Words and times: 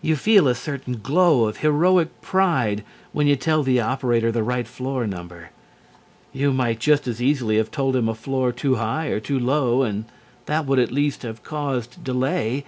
You 0.00 0.16
feel 0.16 0.48
a 0.48 0.56
certain 0.56 0.98
glow 1.04 1.44
of 1.44 1.58
heroic 1.58 2.20
pride 2.20 2.82
when 3.12 3.28
you 3.28 3.36
tell 3.36 3.62
the 3.62 3.78
operator 3.80 4.32
the 4.32 4.42
right 4.42 4.66
floor 4.66 5.06
number. 5.06 5.50
You 6.32 6.52
might 6.52 6.80
just 6.80 7.06
as 7.06 7.22
easily 7.22 7.58
have 7.58 7.70
told 7.70 7.94
him 7.94 8.08
a 8.08 8.14
floor 8.16 8.50
too 8.50 8.74
high 8.74 9.06
or 9.06 9.20
too 9.20 9.38
low, 9.38 9.84
and 9.84 10.06
that 10.46 10.66
would, 10.66 10.80
at 10.80 10.90
least, 10.90 11.22
have 11.22 11.44
caused 11.44 12.02
delay. 12.02 12.64